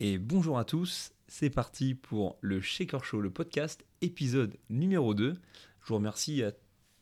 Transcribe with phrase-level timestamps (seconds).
[0.00, 5.32] Et bonjour à tous, c'est parti pour le Shaker Show, le podcast, épisode numéro 2.
[5.32, 6.52] Je vous remercie à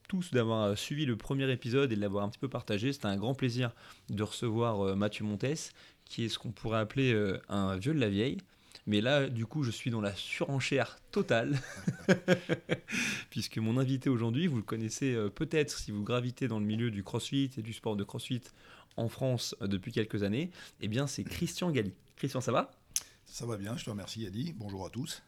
[0.08, 2.94] tous d'avoir suivi le premier épisode et de l'avoir un petit peu partagé.
[2.94, 3.74] C'était un grand plaisir
[4.08, 5.74] de recevoir euh, Mathieu Montes,
[6.06, 8.38] qui est ce qu'on pourrait appeler euh, un vieux de la vieille.
[8.86, 11.58] Mais là, du coup, je suis dans la surenchère totale,
[13.30, 16.90] puisque mon invité aujourd'hui, vous le connaissez euh, peut-être si vous gravitez dans le milieu
[16.90, 18.40] du crossfit et du sport de crossfit
[18.96, 20.50] en France depuis quelques années,
[20.80, 21.92] eh bien c'est Christian Galli.
[22.16, 22.70] Christian, ça va?
[23.26, 24.54] Ça va bien, je te remercie Yadi.
[24.54, 25.22] Bonjour à tous.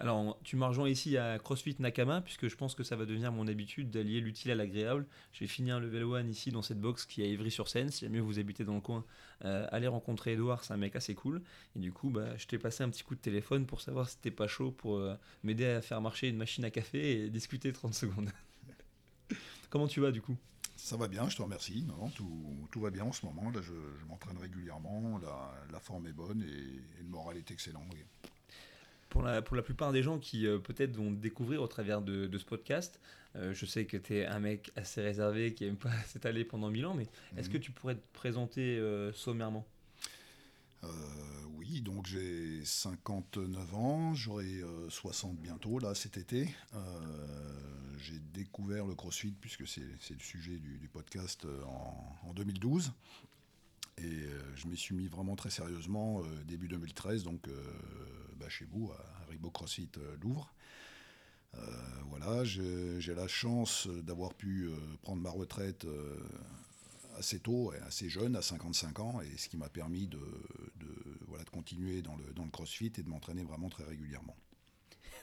[0.00, 3.32] Alors, tu m'as rejoint ici à CrossFit Nakama, puisque je pense que ça va devenir
[3.32, 5.04] mon habitude d'allier l'utile à l'agréable.
[5.32, 7.90] J'ai fini un level 1 ici dans cette box qui est à Ivry-sur-Seine.
[7.90, 9.04] Si jamais vous habitez dans le coin,
[9.44, 11.42] euh, allez rencontrer Edouard, c'est un mec assez cool.
[11.74, 14.18] Et du coup, bah, je t'ai passé un petit coup de téléphone pour savoir si
[14.18, 17.72] t'es pas chaud pour euh, m'aider à faire marcher une machine à café et discuter
[17.72, 18.30] 30 secondes.
[19.70, 20.36] Comment tu vas du coup?
[20.80, 21.82] Ça va bien, je te remercie.
[21.88, 23.50] Non, tout, tout va bien en ce moment.
[23.50, 27.50] Là, je, je m'entraîne régulièrement, la, la, forme est bonne et, et, le moral est
[27.50, 27.84] excellent.
[27.92, 27.98] Oui.
[29.08, 32.26] Pour la, pour la plupart des gens qui euh, peut-être vont découvrir au travers de,
[32.28, 33.00] de ce podcast,
[33.36, 36.70] euh, je sais que tu es un mec assez réservé qui aime pas s'étaler pendant
[36.70, 37.54] mille ans, mais est-ce Mhm.
[37.54, 39.66] que tu pourrais te présenter euh, sommairement?
[41.56, 46.48] Oui, donc j'ai 59 ans, j'aurai euh, 60 bientôt, là, cet été.
[46.74, 52.92] Euh, j'ai découvert le crossfit, puisque c'est le sujet du, podcast, euh, en, en 2012.
[53.98, 57.60] Et euh, je m'y suis mis vraiment très sérieusement euh, début 2013, donc euh,
[58.36, 60.54] bah, chez vous, à Ribo CrossFit euh, Louvre.
[61.54, 61.60] Euh,
[62.06, 66.16] voilà, j'ai la chance d'avoir pu euh, prendre ma retraite euh,
[67.18, 71.44] assez tôt, assez jeune, à 55 ans, et ce qui m'a permis de, de, voilà,
[71.44, 74.36] de continuer dans le, dans le crossfit et de m'entraîner vraiment très régulièrement.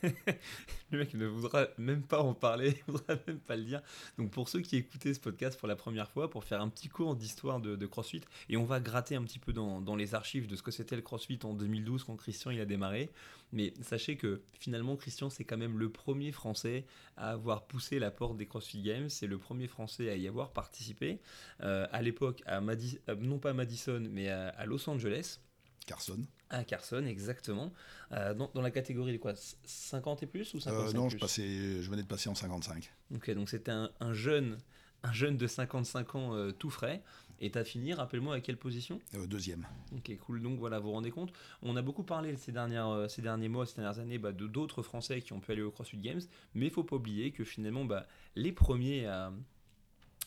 [0.91, 3.81] Le mec ne voudra même pas en parler, ne voudra même pas le dire.
[4.17, 6.89] Donc pour ceux qui écoutaient ce podcast pour la première fois, pour faire un petit
[6.89, 10.55] cours d'histoire de, CrossFit, et on va gratter un petit peu dans, les archives de
[10.55, 13.11] ce que c'était le CrossFit en 2012 quand Christian il a démarré.
[13.51, 16.85] Mais sachez que finalement Christian c'est quand même le premier Français
[17.15, 20.51] à avoir poussé la porte des CrossFit Games, c'est le premier Français à y avoir
[20.51, 21.21] participé.
[21.61, 25.39] Euh, à l'époque, à euh, non pas à Madison, mais à Los Angeles.
[25.85, 26.25] Carson.
[26.55, 27.73] À Carson, exactement.
[28.13, 29.33] Euh, dans, dans, la catégorie de quoi
[29.65, 32.35] 50 et plus ou 55 euh, Non, plus je, passais, je venais de passer en
[32.35, 32.89] 55.
[33.13, 34.57] Ok, donc c'était un, un, jeune,
[35.03, 37.03] un jeune de 55 ans euh, tout frais.
[37.41, 39.01] Et tu as fini, rappelle-moi, à quelle position?
[39.15, 39.67] Euh, Deuxième.
[39.97, 40.41] Ok, cool.
[40.41, 43.65] Donc voilà, vous vous rendez compte On a beaucoup parlé ces, dernières, ces derniers mois,
[43.65, 46.21] ces dernières années, bah, de d'autres Français qui ont pu aller au CrossFit Games.
[46.53, 49.33] Mais il faut pas oublier que finalement, bah, les premiers à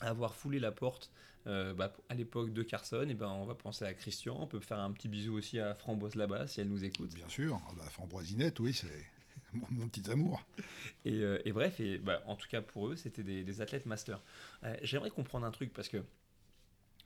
[0.00, 1.10] avoir foulé la porte
[1.47, 4.36] euh, bah, à l'époque de Carson, et ben on va penser à Christian.
[4.38, 7.14] On peut faire un petit bisou aussi à Framboise là-bas si elle nous écoute.
[7.14, 9.06] Bien sûr, ah bah, Framboisinette, oui, c'est
[9.54, 10.44] mon, mon, petit amour.
[11.04, 13.86] Et, euh, et bref, et, bah, en tout cas pour eux, c'était des, des, athlètes
[13.86, 14.22] masters.
[14.64, 16.04] Euh, J'aimerais comprendre un truc parce que,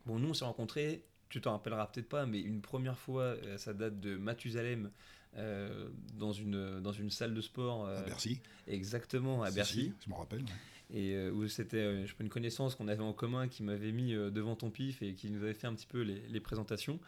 [0.07, 3.73] bon, nous on s'est rencontrés, tu t'en rappelleras peut-être pas, mais une première fois, ça
[3.73, 4.91] date de Mathusalem.
[5.35, 7.89] Dans, une, dans une salle de sport.
[7.89, 8.39] à Bercy.
[8.69, 9.81] Exactement, à si, Bercy.
[9.81, 10.43] Si, je me rappelle.
[10.43, 10.47] Ouais
[10.93, 14.31] et euh, où c'était euh, une connaissance qu'on avait en commun qui m'avait mis euh,
[14.31, 17.01] devant ton pif et qui nous avait fait un petit peu les, présentations.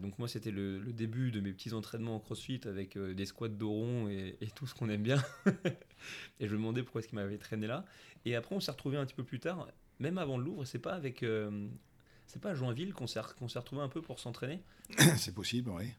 [0.00, 4.08] Donc moi c'était le, début de mes petits entraînements en crossfit avec des squats d'oron
[4.08, 5.22] et, tout ce qu'on aime bien.
[6.40, 7.84] et je me demandais pourquoi est-ce qu'il m'avait traîné là.
[8.24, 9.68] Et après on s'est retrouvé un petit peu plus tard,
[10.00, 11.24] même avant le Louvre, c'est pas avec...
[12.32, 14.62] c'est pas à Joinville qu'on s'est qu retrouvé un peu pour s'entraîner
[15.18, 15.92] C'est possible, oui.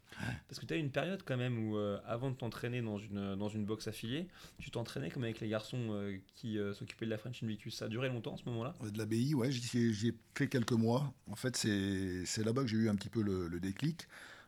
[0.47, 2.97] Parce que tu as eu une période quand même où, euh, avant de t'entraîner dans
[2.97, 4.27] une, dans une box affiliée,
[4.57, 7.75] tu t'entraînais comme avec les garçons euh, qui euh, s'occupaient de la French Invictus.
[7.75, 8.73] Ça a duré longtemps ce moment-là?
[8.81, 11.13] De l'ABI, ouais, j'y ai fait quelques mois.
[11.29, 14.07] En fait, c'est là-bas que j'ai eu un petit peu le, le déclic.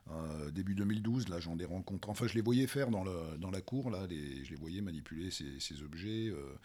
[0.09, 2.09] Euh, début 2012, là, j'en ai rencontré.
[2.09, 4.81] Enfin, je les voyais faire dans, le, dans la cour, là, les, je les voyais
[4.81, 6.29] manipuler ces, ces objets.
[6.29, 6.55] euh,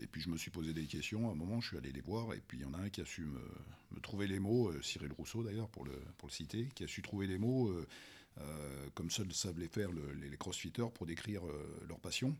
[0.00, 1.28] et puis je me suis posé des questions.
[1.28, 2.32] À un moment, je suis allé les voir.
[2.34, 4.80] Et puis il y en a un qui a su me, trouver les mots, euh,
[4.82, 7.86] Cyril Rousseau d'ailleurs, pour le, pour le citer, qui a su trouver les mots euh,
[8.40, 11.42] euh, comme seuls savent les faire le, les, les, crossfitters pour décrire
[11.86, 12.34] leur passion.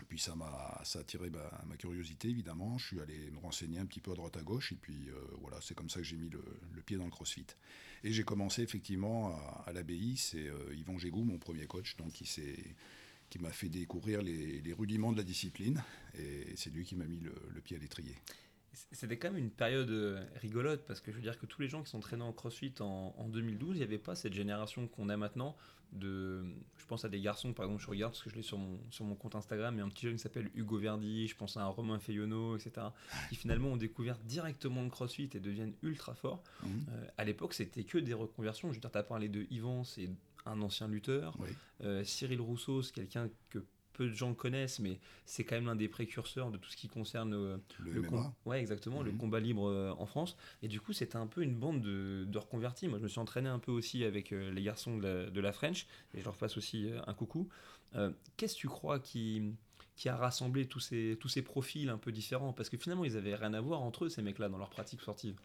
[0.00, 2.76] Et puis ça m'a a attiré ma, ma, curiosité évidemment.
[2.78, 4.72] Je suis allé me renseigner un petit peu à droite à gauche.
[4.72, 5.08] Et puis
[5.40, 6.42] voilà, c'est comme ça que j'ai mis le,
[6.84, 7.46] pied dans le crossfit.
[8.02, 10.16] Et j'ai commencé effectivement à, à l'ABI.
[10.16, 12.74] C'est Yvan Gégou, mon premier coach, donc qui s'est
[13.32, 15.82] qui m'a fait découvrir les, les, rudiments de la discipline,
[16.18, 18.14] et c'est lui qui m'a mis le, le, pied à l'étrier.
[18.92, 21.68] C'était quand même une période euh, rigolote, parce que je veux dire que tous les
[21.68, 24.86] gens qui sont traînés en crossfit en, en 2012, il n'y avait pas cette génération
[24.86, 25.56] qu'on a maintenant,
[25.92, 26.44] de,
[26.76, 28.78] je pense à des garçons, par exemple, je regarde, parce que je l'ai sur mon,
[28.90, 31.62] sur mon compte Instagram, et un petit jeune qui s'appelle Hugo Verdi, je pense à
[31.62, 32.88] un Romain Feyonneau, etc.,
[33.30, 36.42] qui finalement ont découvert directement le crossfit et deviennent ultra forts.
[36.62, 36.66] Mmh.
[36.66, 39.84] Euh, à l'époque, c'était que des reconversions, je veux dire, tu as parlé de Yvan,
[39.84, 40.10] c'est
[40.46, 41.36] un ancien lutteur.
[41.38, 41.48] Oui.
[41.82, 45.76] Euh, Cyril Rousseau, c'est quelqu'un que peu de gens connaissent, mais c'est quand même l'un
[45.76, 49.18] des précurseurs de tout ce qui concerne euh, le, com- ouais, exactement, le Mhm.
[49.18, 50.36] combat libre euh, en France.
[50.62, 52.88] Et du coup, c'était un peu une bande de, de reconvertis.
[52.88, 55.40] Moi, je me suis entraîné un peu aussi avec euh, les garçons de la, de
[55.42, 57.48] la French, et je leur passe aussi un coucou.
[58.38, 59.52] Qu'est-ce que tu crois qui,
[59.96, 62.54] qui a rassemblé tous ces, tous ces profils un peu différents?
[62.54, 65.02] Parce que finalement, ils avaient rien à voir entre eux, ces mecs-là, dans leur pratique
[65.02, 65.36] sportive.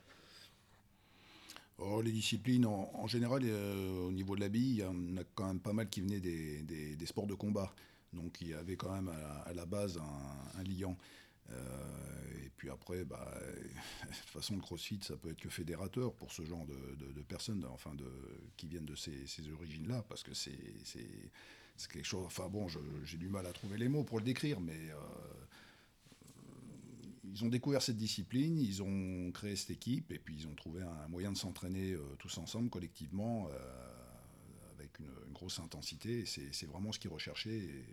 [1.79, 5.45] Oh, les disciplines, en, général, euh, au niveau de bille, il y en a quand
[5.45, 7.71] même pas mal qui venaient des, des- sports de combat.
[8.13, 9.09] Donc il y avait quand même
[9.45, 9.99] à, la- base
[10.57, 10.97] un, liant.
[11.51, 13.31] Euh, et puis après, bah,
[14.03, 17.21] de toute façon, le crossfit, ça peut être que fédérateur pour ce genre de, de-
[17.21, 18.09] personnes, enfin, de,
[18.57, 20.57] qui viennent de ces, ces origines-là, parce que c'est
[21.91, 22.25] quelque chose.
[22.25, 22.67] Enfin bon,
[23.05, 24.95] j'ai du mal à trouver les mots pour le décrire, mais euh,
[27.33, 30.81] ils ont découvert cette discipline, ils ont créé cette équipe, et puis ils ont trouvé
[30.81, 33.93] un moyen de s'entraîner euh, tous ensemble, collectivement, euh,
[34.75, 36.25] avec une, une grosse intensité.
[36.25, 37.57] C'est vraiment ce qu'ils recherchaient.
[37.57, 37.85] Et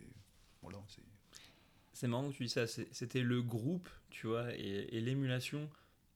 [0.62, 0.78] voilà,
[1.92, 2.66] c'est- marrant que tu dis ça.
[2.66, 5.68] C'était le groupe, tu vois, et, et l'émulation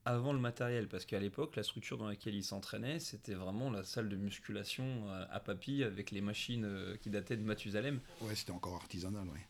[0.05, 0.89] avant le matériel.
[0.89, 4.85] Parce qu'à l'époque, la structure dans laquelle ils s'entraînaient, c'était vraiment la salle de musculation
[5.09, 8.01] euh, à papy avec les machines qui dataient de Mathusalem.
[8.23, 9.41] ouais, c'était encore artisanal, oui.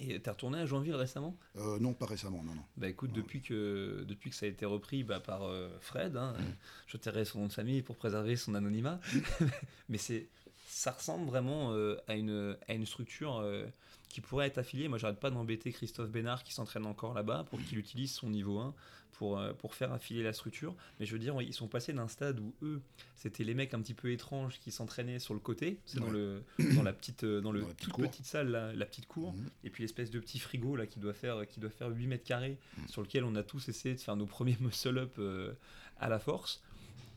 [0.00, 1.36] Et t'es retourné à Joinville récemment?
[1.56, 2.62] Euh, non, pas récemment, non, non.
[2.76, 6.34] Bah écoute, depuis que, depuis que ça a été repris bah, par euh, Fred, hein,
[6.38, 6.42] Mm.
[6.88, 9.00] je tairai son nom de famille pour préserver son anonymat,
[9.88, 10.28] mais c'est,
[10.72, 13.66] ça ressemble vraiment euh, à, une, à une structure euh,
[14.08, 14.86] qui pourrait être affiliée.
[14.88, 18.58] Moi, j'arrête pas d'embêter Christophe Bénard qui s'entraîne encore là-bas pour qu'il utilise son niveau
[18.58, 18.72] 1
[19.12, 20.74] pour, euh, pour faire affilier la structure.
[20.98, 22.80] Mais je veux dire, ils sont passés d'un stade où eux,
[23.16, 26.42] c'était les mecs un petit peu étranges qui s'entraînaient sur le côté, c'est dans, le,
[26.76, 28.08] dans la petite, dans le Dans petite toute cour.
[28.08, 29.50] petite salle, la petite cour Mhm.
[29.64, 32.24] et puis l'espèce de petit frigo là qui doit faire qui doit faire 8 mètres
[32.24, 32.86] carrés Mm.
[32.88, 35.20] sur lequel on a tous essayé de faire nos premiers muscle-up
[35.98, 36.62] à la force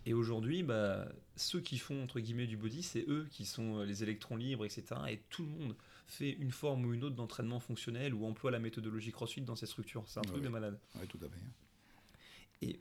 [0.05, 3.85] et aujourd'hui bah, ceux qui font entre guillemets du body c'est eux qui sont euh,
[3.85, 5.75] les électrons libres etc et tout le monde
[6.07, 9.65] fait une forme ou une autre d'entraînement fonctionnel ou emploie la méthodologie crossfit dans ces
[9.65, 10.43] structures c'est un truc Ouais.
[10.43, 12.79] de malade Ouais, tout à fait.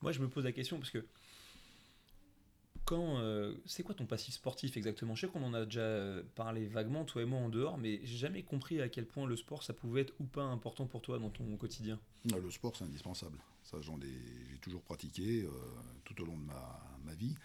[0.00, 1.04] moi je me pose la question parce que
[2.84, 5.14] quand euh, c'est quoi ton passif sportif exactement?
[5.14, 8.00] Je sais qu'on en a déjà euh, parlé vaguement toi et moi en dehors, mais
[8.02, 11.00] j'ai jamais compris à quel point le sport ça pouvait être ou pas important pour
[11.00, 12.00] toi dans ton quotidien.
[12.24, 13.38] Le sport, c'est indispensable.
[13.62, 14.12] Ça, j'en ai,
[14.50, 15.50] j'ai toujours pratiqué euh,
[16.04, 17.36] tout au long de ma, ma vie.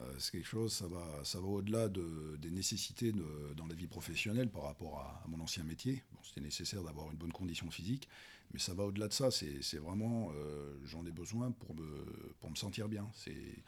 [0.00, 3.12] Euh, c'est quelque chose, ça va, ça va au-delà de, des nécessités
[3.56, 6.02] dans la vie professionnelle par rapport à, mon ancien métier.
[6.12, 8.08] Bon, c'était nécessaire d'avoir une bonne condition physique,
[8.52, 9.30] mais ça va au-delà de ça.
[9.30, 12.04] C'est, vraiment, euh, j'en ai besoin pour me,
[12.40, 13.08] pour me sentir bien.
[13.14, 13.62] C'est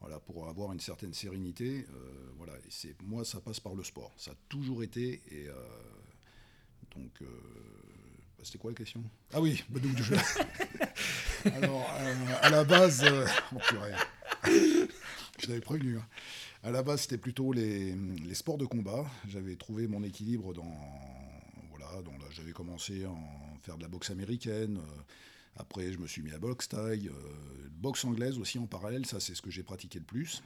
[0.00, 1.84] voilà, pour avoir une certaine sérénité.
[1.92, 4.12] euh, voilà, et c'est moi, ça passe par le sport.
[4.16, 5.48] Ça a toujours été et
[6.94, 7.20] donc.
[7.20, 9.02] bah, c'était quoi la question?
[9.32, 10.14] Ah oui, bah, donc je...
[12.42, 13.04] À la base,
[13.54, 13.94] oh, purée.
[15.40, 15.98] Je t'avais prévenu.
[15.98, 16.06] hein.
[16.62, 17.94] À la base, c'était plutôt les,
[18.34, 19.06] sports de combat.
[19.28, 20.76] J'avais trouvé mon équilibre dans.
[21.70, 22.02] Voilà,
[22.32, 24.78] j'avais commencé à en faire de la boxe américaine.
[24.78, 25.02] euh,
[25.56, 29.06] après, je me suis mis à boxe taille, euh, boxe anglaise aussi en parallèle.
[29.06, 30.42] Ça, c'est ce que j'ai pratiqué le plus.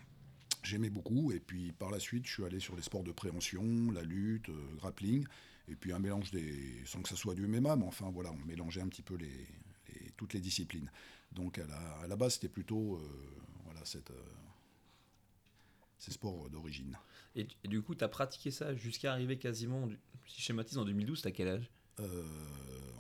[0.63, 1.33] J'aimais beaucoup.
[1.33, 4.49] Et puis, par la suite, je suis allé sur les sports de préhension, la lutte,
[4.51, 5.27] euh, grappling.
[5.69, 6.83] Et puis, un mélange des.
[6.85, 9.47] sans que ça soit du MMA, mais enfin, voilà, on mélangeait un petit peu les,
[10.17, 10.91] toutes les disciplines.
[11.33, 13.01] Donc, à la, base, c'était plutôt.
[13.65, 14.13] voilà, cette.
[16.03, 16.99] Euh, ces sports d'origine.
[17.37, 19.89] Et, et du coup, tu as pratiqué ça jusqu'à arriver quasiment,
[20.27, 21.71] si je schématise, en 2012, t'as quel âge?
[22.01, 22.25] Euh,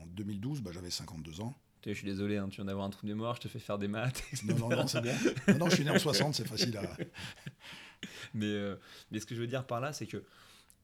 [0.00, 1.54] en 2012, bah, j'avais 52 ans.
[1.84, 3.76] Je suis désolé, hein, tu viens d'avoir un trou de mémoire, je te fais faire
[3.76, 4.54] des maths, etc.
[4.56, 5.12] Non, non, non, c'est bon.
[5.48, 6.82] Non, non, je suis né en 60, c'est facile à.
[8.34, 8.76] Mais, euh,
[9.10, 10.24] mais ce que je veux dire par là, c'est que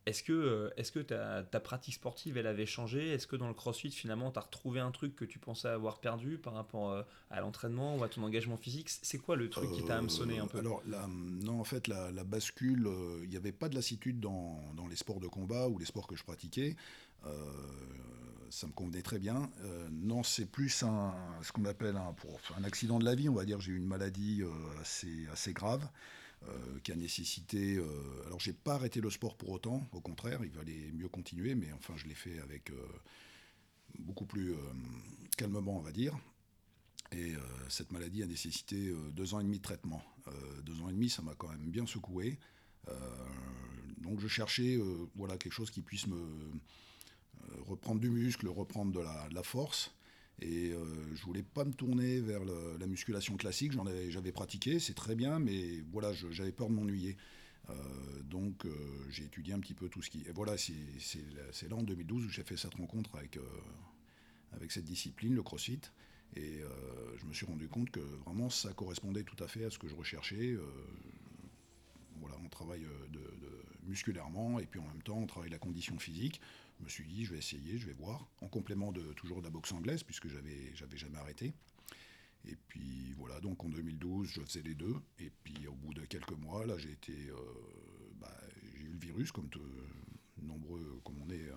[0.07, 3.09] est-ce que, euh, est-ce que ta, ta pratique sportive, elle avait changé?
[3.11, 6.01] Est-ce que dans le crossfit, finalement, tu as retrouvé un truc que tu pensais avoir
[6.01, 8.89] perdu par rapport euh, à l'entraînement ou à ton engagement physique?
[8.89, 10.59] C'est quoi le truc qui t'a hameçonné un peu?
[10.59, 13.75] Euh, Alors, la- non, en fait, la, la bascule, euh, il n'y avait pas de
[13.75, 16.77] lassitude dans, dans les sports de combat ou les sports que je pratiquais.
[17.27, 17.31] Euh,
[18.51, 19.51] ça me convenait très bien.
[19.65, 21.13] Euh, non, c'est plus un,
[21.43, 23.61] ce qu'on appelle un, pour, un accident de la vie, on va dire.
[23.61, 24.49] J'ai eu une maladie euh,
[24.81, 25.87] assez, assez grave.
[26.47, 27.77] Euh, qui a nécessité.
[27.77, 31.55] euh, alors, j'ai pas arrêté le sport pour autant, au contraire, il valait mieux continuer,
[31.55, 32.77] mais enfin, je l'ai fait avec euh,
[33.99, 34.59] beaucoup plus euh,
[35.37, 36.17] calmement, on va dire.
[37.11, 37.33] Et
[37.71, 40.03] cette maladie a nécessité deux ans et demi de traitement.
[40.63, 42.39] Deux ans et demi, ça m'a quand même bien secoué.
[43.97, 44.79] Donc je cherchais
[45.15, 46.21] voilà, quelque chose qui puisse me
[47.67, 49.91] reprendre du muscle, reprendre de la force.
[50.41, 53.73] Et euh, je voulais pas me tourner vers la musculation classique.
[53.73, 57.17] J'en avais, j'avais pratiqué, c'est très bien, mais voilà, j'avais peur de m'ennuyer.
[57.71, 58.71] Euh, donc euh,
[59.11, 60.21] j'ai étudié un petit peu tout ce qui.
[60.27, 63.43] Et voilà, c'est, c'est, là en 2012 où j'ai fait cette rencontre avec, euh,
[64.53, 65.81] avec cette discipline, le CrossFit.
[66.37, 66.61] Et
[67.17, 69.89] je me suis rendu compte que vraiment ça correspondait tout à fait à ce que
[69.89, 70.57] je recherchais.
[72.21, 72.37] voilà.
[72.45, 73.21] on travaille de,
[73.85, 76.43] musculairement et puis en même temps on travaille la condition physique.
[76.79, 79.45] Je me suis dit, je vais essayer, je vais voir, en complément de toujours de
[79.45, 81.53] la boxe anglaise puisque j'avais jamais arrêté.
[82.47, 84.95] Et puis voilà, donc en 2012, je faisais les deux.
[85.19, 87.31] Et puis au bout de quelques mois, là, j'ai été,
[88.21, 88.33] bah,
[88.81, 89.51] eu le virus comme
[90.41, 91.51] nombreux comme on est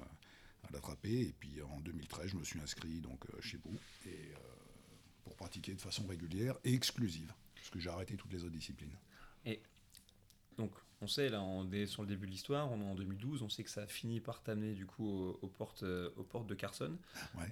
[0.63, 1.21] à l'attraper.
[1.21, 4.31] Et puis en 2013, je me suis inscrit donc chez vous et
[5.23, 8.97] pour pratiquer de façon régulière et exclusive, parce que j'ai arrêté toutes les autres disciplines.
[10.61, 13.41] Donc, on sait, là, on est sur le début de l'histoire, on est en 2012,
[13.41, 16.45] on sait que ça a fini par t'amener du coup aux, portes, euh, aux portes
[16.45, 16.95] de Carson.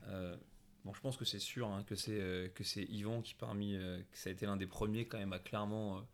[0.07, 0.37] Euh,
[0.85, 3.73] bon, je pense que c'est sûr hein, que c'est euh, que c'est Yvan qui parmi,
[3.73, 6.05] que ça a été l'un des premiers quand même à clairement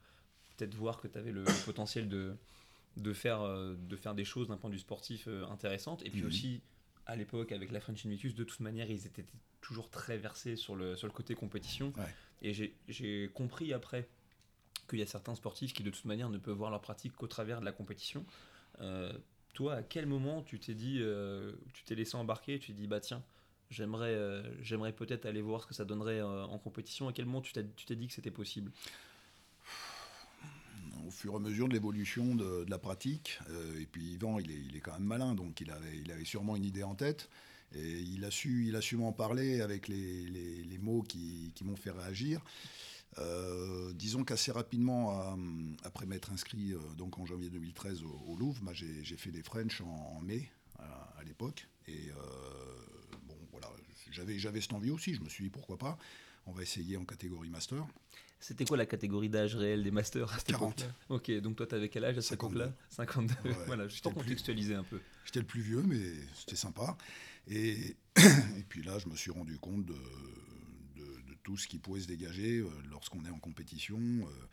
[0.55, 2.37] peut-être voir que tu avais le, potentiel de,
[2.95, 6.05] de, faire, de faire des choses d'un point de vue sportif intéressantes.
[6.05, 6.27] Et puis mhm.
[6.27, 6.61] aussi,
[7.05, 9.25] à l'époque, avec la French Invictus, de toute manière, ils étaient
[9.59, 11.91] toujours très versés sur le, sur le côté compétition.
[12.41, 12.53] Et
[12.87, 14.07] j'ai compris après
[14.87, 17.27] qu'il y a certains sportifs qui de toute manière ne peuvent voir leur pratique qu'au
[17.27, 18.25] travers de la compétition.
[18.81, 19.11] Euh,
[19.53, 22.87] toi, à quel moment tu t'es dit, euh, tu t'es laissé embarquer, tu t'es dit
[22.87, 23.23] bah tiens,
[23.69, 27.07] j'aimerais, euh, j'aimerais peut-être aller voir ce que ça donnerait en compétition.
[27.07, 28.71] À quel moment tu t'es, tu t'es dit que c'était possible?
[31.07, 33.39] Au fur et à mesure de l'évolution de, la pratique.
[33.79, 36.25] et puis Yvan, il est, il est, quand même malin, donc il avait, il avait
[36.25, 37.29] sûrement une idée en tête.
[37.73, 41.75] Et il a su, il a su m'en parler avec les, les, mots qui m'ont
[41.75, 42.41] fait réagir.
[43.17, 45.35] Euh, disons qu'assez rapidement, euh,
[45.83, 49.81] après m'être inscrit euh, donc en janvier 2013 au, Louvre, bah, j'ai fait des French
[49.81, 51.67] en, mai à, l'époque.
[51.87, 52.09] Et
[53.27, 53.67] bon, voilà,
[54.11, 55.13] j'avais cette envie aussi.
[55.13, 55.97] Je me suis dit pourquoi pas.
[56.45, 57.85] On va essayer en catégorie master.
[58.39, 60.85] C'était quoi la catégorie d'âge réel des masters à 40.
[61.09, 62.71] Ok, donc toi, tu avais quel âge à cette époque-là?
[62.89, 63.33] 52.
[63.65, 64.99] voilà, juste pour contextualiser un peu.
[65.23, 65.99] J'étais le plus vieux, mais
[66.35, 66.95] c'était sympa.
[67.47, 69.95] Et, et, puis là, je me suis rendu compte de,
[71.45, 73.99] tout ce qui pouvait se dégager euh, lorsqu'on est en compétition.
[73.99, 74.47] Euh,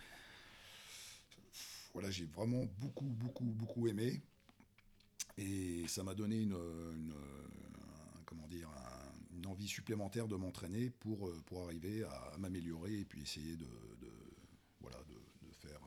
[1.94, 4.20] voilà, j'ai vraiment beaucoup, beaucoup, beaucoup aimé.
[5.38, 6.56] Et ça m'a donné une,
[8.26, 8.68] comment dire,
[9.34, 13.66] une envie supplémentaire de m'entraîner pour, euh, pour arriver à, m'améliorer et puis essayer de,
[14.80, 15.80] voilà, de, faire,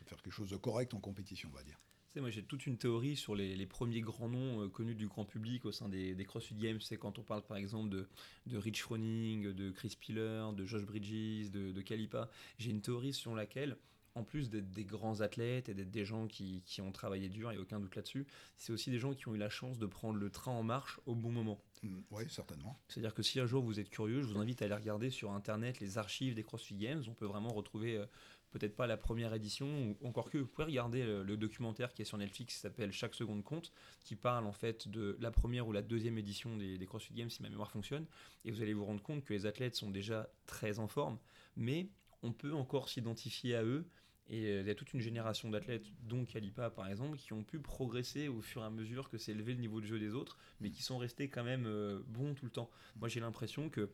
[0.00, 1.78] de faire quelque chose de correct en compétition, on va dire
[2.20, 5.64] moi j'ai toute une théorie sur les, premiers grands noms euh, connus du grand public
[5.64, 6.80] au sein des, CrossFit Games.
[6.80, 8.08] C'est quand on parle par exemple de,
[8.46, 12.30] de Rich Froning, de Chris Piller, de Josh Bridges, de, de Kalipa.
[12.58, 13.76] J'ai une théorie sur laquelle,
[14.16, 17.56] en plus d'être des grands athlètes et d'être des gens qui, ont travaillé dur, il
[17.56, 19.86] n'y a aucun doute là-dessus, c'est aussi des gens qui ont eu la chance de
[19.86, 21.60] prendre le train en marche au bon moment.
[21.82, 22.80] Mm, oui, certainement.
[22.88, 25.32] C'est-à-dire que si un jour vous êtes curieux, je vous invite à aller regarder sur
[25.32, 27.02] Internet les archives des CrossFit Games.
[27.08, 28.06] On peut vraiment retrouver euh,
[28.50, 32.04] peut-être pas la première édition, ou encore que vous pouvez regarder le, documentaire qui est
[32.04, 33.72] sur Netflix qui s'appelle Chaque seconde compte,
[34.04, 37.42] qui parle en fait de la première ou la deuxième édition des, CrossFit Games si
[37.42, 38.06] ma mémoire fonctionne,
[38.44, 41.18] et vous allez vous rendre compte que les athlètes sont déjà très en forme,
[41.56, 41.88] mais
[42.22, 43.86] on peut encore s'identifier à eux.
[44.28, 47.44] Et euh, il y a toute une génération d'athlètes, dont Kalipa par exemple, qui ont
[47.44, 50.14] pu progresser au fur et à mesure que s'est élevé le niveau de jeu des
[50.14, 52.70] autres, mais qui sont restés quand même euh, bons tout le temps.
[52.96, 53.88] Moi j'ai l'impression que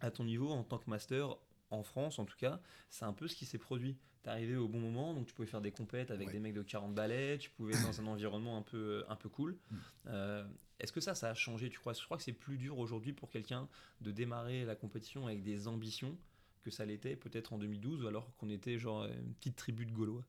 [0.00, 1.36] à ton niveau, en tant que master,
[1.72, 2.60] en France en tout cas,
[2.90, 3.96] c'est un peu ce qui s'est produit.
[4.22, 6.62] T'es arrivé au bon moment, donc tu pouvais faire des compètes avec des mecs de
[6.62, 9.56] 40 balais, tu pouvais être dans un environnement un peu, un peu cool.
[9.70, 9.76] Mm.
[10.06, 10.44] Euh,
[10.78, 11.92] est-ce que ça, ça a changé, tu crois?
[11.92, 13.68] Je crois que c'est plus dur aujourd'hui pour quelqu'un
[14.00, 16.16] de démarrer la compétition avec des ambitions
[16.62, 19.92] que ça l'était peut-être en 2012, ou alors qu'on était genre une petite tribu de
[19.92, 20.24] Gaulois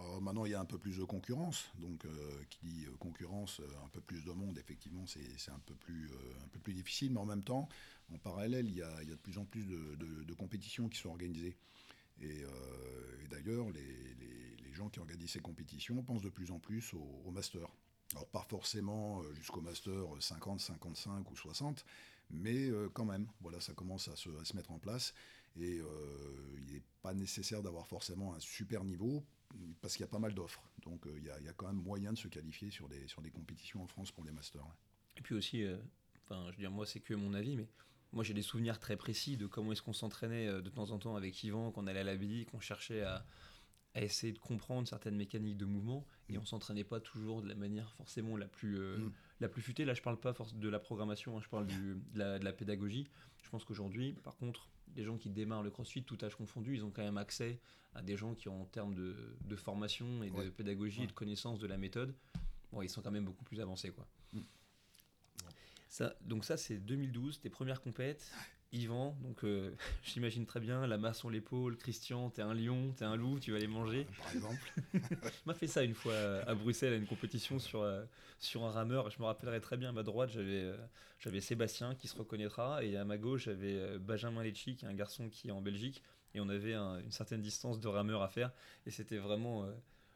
[0.00, 1.70] euh, maintenant, il y a un peu plus de concurrence.
[1.78, 6.10] Donc, euh, qui dit concurrence, un peu plus de monde, effectivement, c'est un, peu plus,
[6.44, 7.12] un peu plus difficile.
[7.12, 7.68] Mais en même temps,
[8.12, 11.56] en parallèle, il y a, de plus en plus de, compétitions qui sont organisées.
[12.20, 12.48] Et, euh,
[13.30, 17.68] d'ailleurs, les, gens qui organisent ces compétitions pensent de plus en plus au, master.
[18.12, 21.84] Alors pas forcément euh, jusqu'au master 50, 55 ou 60,
[22.30, 25.12] mais euh, quand même, voilà, ça commence à se, mettre en place.
[25.60, 25.80] Et
[26.56, 29.22] il n'est pas nécessaire d'avoir forcément un super niveau
[29.80, 30.62] parce qu'il y a pas mal d'offres.
[30.82, 33.82] Donc il y, a, quand même moyen de se qualifier sur des, sur des compétitions
[33.82, 34.66] en France pour les masters.
[35.16, 35.64] Et puis aussi,
[36.24, 37.68] enfin, je veux dire, moi c'est que mon avis, mais
[38.12, 40.98] moi, j'ai des souvenirs très précis de comment est-ce qu'on s'entraînait euh, de temps en
[40.98, 43.24] temps avec Yvan, qu'on allait à la BI, qu'on cherchait à,
[43.94, 47.92] essayer de comprendre certaines mécaniques de mouvement, et on s'entraînait pas toujours de la manière
[47.94, 49.12] forcément la plus, euh, mm.
[49.40, 49.84] la plus futée.
[49.84, 53.08] Là, je parle pas de la programmation, hein, je parle de, la, pédagogie.
[53.50, 56.84] Je pense qu'aujourd'hui, par contre, les gens qui démarrent le crossfit, tout âge confondu, ils
[56.84, 57.58] ont quand même accès
[57.96, 61.58] à des gens qui, ont, en termes de, formation et de pédagogie et de connaissance
[61.58, 62.14] de la méthode,
[62.70, 63.90] bon, ils sont quand même beaucoup plus avancés.
[63.90, 64.06] quoi.
[64.32, 64.42] Mm
[66.20, 68.32] donc ça, c'est 2012, tes premières compètes.
[68.72, 69.72] Yvan, donc euh,
[70.04, 73.52] j'imagine très bien, la masse sur l'épaule, Christian, t'es un lion, t'es un loup, tu
[73.52, 74.06] vas les manger.
[74.18, 74.72] Par exemple.
[75.46, 76.14] m'a fait ça une fois
[76.46, 78.04] à Bruxelles à une compétition sur, euh,
[78.38, 79.10] sur un rameur.
[79.10, 80.76] Je me rappellerai très bien, à ma droite, j'avais euh,
[81.18, 84.94] j'avais Sébastien qui se reconnaîtra, et à ma gauche, j'avais Benjamin Lecci, qui est un
[84.94, 86.02] garçon qui est en Belgique,
[86.34, 88.52] et on avait une certaine distance de rameur à faire,
[88.86, 89.66] et c'était vraiment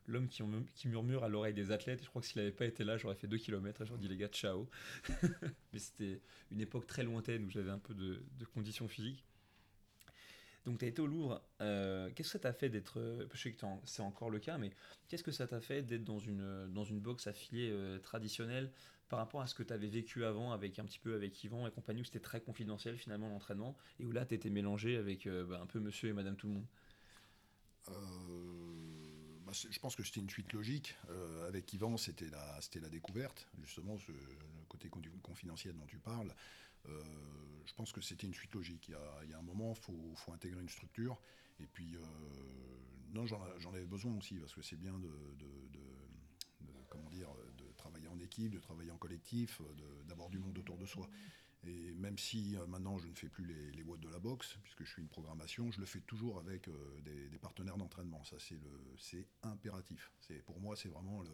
[0.07, 2.03] l'homme qui, murmure à l'oreille des athlètes.
[2.03, 4.09] je crois que s'il n'avait pas été là, j'aurais fait 2 km et j'aurais dit
[4.09, 4.69] les gars, ciao.
[5.73, 6.21] Mais c'était
[6.51, 9.25] une époque très lointaine où j'avais un peu de, conditions physiques.
[10.65, 11.43] Donc tu as été au Louvre.
[11.61, 13.29] Euh, qu'est-ce que ça t'a fait d'être...
[13.33, 14.71] Je sais que c'est encore le cas, mais
[15.09, 18.71] qu'est-ce que ça t'a fait d'être dans une, dans une box affiliée euh, traditionnelle
[19.09, 21.67] par rapport à ce que tu avais vécu avant avec un petit peu avec Yvan
[21.67, 25.27] et compagnie où c'était très confidentiel finalement l'entraînement et où là tu étais mélangé avec
[25.27, 26.67] euh, bah, un peu monsieur et madame tout le monde?
[29.71, 30.97] Je pense que c'était une suite logique.
[31.11, 34.89] Euh, avec Yvan, c'était la, découverte, justement, ce, le côté
[35.23, 36.35] confidentiel dont tu parles.
[36.87, 38.89] je pense que c'était une suite logique.
[38.89, 41.21] Il y a, un moment, il faut, intégrer une structure.
[41.61, 41.97] Et puis,
[43.13, 45.09] non, j'en avais besoin aussi, parce que c'est bien de
[47.77, 49.61] travailler en équipe, de travailler en collectif,
[50.09, 51.09] d'avoir du monde autour de soi.
[51.67, 54.57] Et même si euh, maintenant je ne fais plus les, les watts de la boxe,
[54.63, 58.23] puisque je suis une programmation, je le fais toujours avec euh, des, partenaires d'entraînement.
[58.25, 60.11] Ça, c'est impératif.
[60.47, 61.31] Pour moi, c'est vraiment le,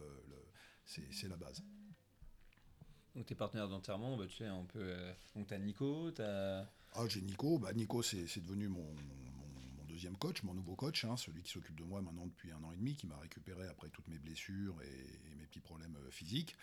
[0.85, 1.63] c'est la base.
[3.15, 4.79] Donc tes partenaires d'entraînement, bah, tu sais, un peu.
[4.79, 6.69] Euh, donc tu as Nico, tu as.
[6.93, 7.59] Ah, j'ai Nico.
[7.59, 8.85] Bah, Nico, c'est devenu mon,
[9.87, 12.71] deuxième coach, mon nouveau coach, hein, celui qui s'occupe de moi maintenant depuis un an
[12.71, 16.55] et demi, qui m'a récupéré après toutes mes blessures et, mes petits problèmes physiques.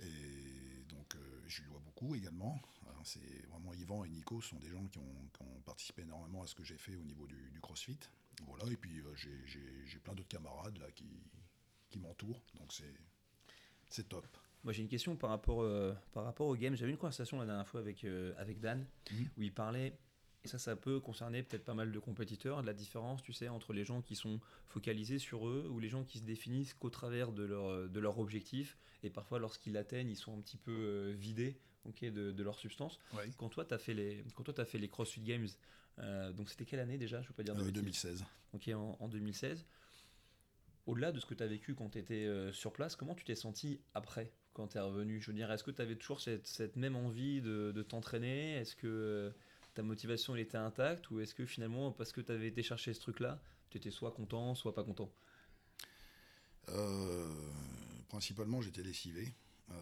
[0.00, 2.60] Et donc, euh, je lui dois beaucoup également.
[3.04, 5.04] C'est vraiment Yvan et Nico sont des gens qui ont,
[5.66, 7.98] participé énormément à ce que j'ai fait au niveau du, CrossFit.
[8.46, 11.06] Voilà, et puis euh, j'ai plein d'autres camarades là qui,
[11.90, 12.72] qui m'entourent, donc
[13.88, 14.26] c'est top.
[14.62, 16.74] Moi j'ai une question par rapport, euh, par rapport au game.
[16.76, 19.28] J'avais une conversation la dernière fois avec, avec Dan mhm.
[19.36, 19.98] où il parlait
[20.44, 23.72] et ça, ça peut concerner peut-être pas mal de compétiteurs, la différence, tu sais, entre
[23.72, 27.32] les gens qui sont focalisés sur eux ou les gens qui se définissent qu'au travers
[27.32, 28.76] de leur, de leur objectif.
[29.04, 32.58] Et parfois, lorsqu'ils l'atteignent, ils sont un petit peu euh, vidés ok, de, de, leur
[32.58, 32.98] substance.
[33.36, 35.46] Quand toi, tu as, fait les, quand toi, as fait les CrossFit Games,
[35.98, 37.22] euh, donc c'était quelle année déjà?
[37.22, 37.54] Je peux pas dire.
[37.54, 38.22] 2016.
[38.22, 39.66] Euh, ok, en, en 2016.
[40.86, 43.34] Au-delà de ce que tu as vécu quand tu étais sur place, comment tu t'es
[43.34, 45.18] senti après quand tu es revenu?
[45.18, 48.56] Je veux dire, est-ce que tu avais toujours cette, cette, même envie de, de t'entraîner?
[48.56, 49.32] Est-ce que
[49.74, 52.94] ta motivation elle était intacte ou est-ce que finalement, parce que tu avais été chercher
[52.94, 53.40] ce truc-là,
[53.70, 55.12] tu étais soit content, soit pas content?
[56.68, 57.28] Euh,
[58.08, 59.34] Principalement, j'étais lessivé,
[59.70, 59.74] euh,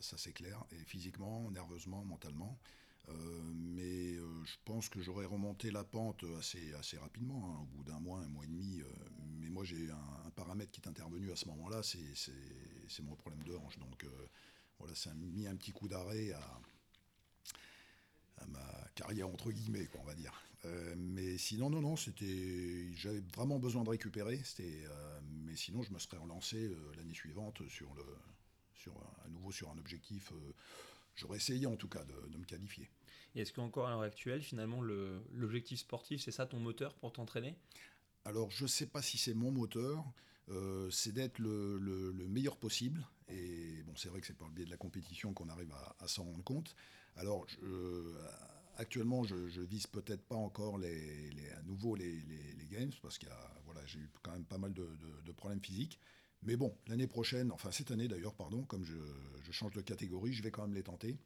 [0.00, 2.58] ça c'est clair, et physiquement, nerveusement, mentalement.
[3.10, 8.00] Euh, mais je pense que j'aurais remonté la pente assez, rapidement, hein, au bout d'un
[8.00, 8.80] mois, un mois et demi.
[9.38, 13.54] mais moi, j'ai un, paramètre qui est intervenu à ce moment-là, c'est mon problème de
[13.54, 13.78] hanche.
[13.78, 14.06] Donc
[14.78, 16.60] voilà, ça a mis un petit coup d'arrêt à,
[18.44, 20.32] à ma carrière entre guillemets, quoi, on va dire.
[20.66, 24.40] Euh, mais sinon, non, non, c'était, j'avais vraiment besoin de récupérer.
[24.44, 28.04] C'était, euh, mais sinon, je me serais relancé euh, l'année suivante sur le,
[28.74, 30.32] sur à nouveau sur un objectif.
[31.16, 32.88] j'aurais essayé en tout cas de, me qualifier.
[33.34, 34.80] Et est-ce qu'encore à l'heure actuelle, finalement,
[35.32, 37.56] l'objectif sportif, c'est ça ton moteur pour t'entraîner?
[38.24, 40.04] Alors, je ne sais pas si c'est mon moteur.
[40.90, 43.06] c'est d'être le, meilleur possible.
[43.28, 46.06] Et bon, c'est vrai que c'est par le biais de la compétition qu'on arrive à
[46.06, 46.76] s'en rendre compte.
[47.16, 47.46] Alors,
[48.76, 52.22] actuellement, je, ne vise peut-être pas encore les, à nouveau les,
[52.70, 53.26] games, parce que
[53.64, 56.00] voilà, j'ai eu quand même pas mal de, problèmes physiques.
[56.42, 58.96] Mais bon, l'année prochaine, enfin cette année d'ailleurs, pardon, comme je,
[59.50, 61.16] change de catégorie, je vais quand même les tenter.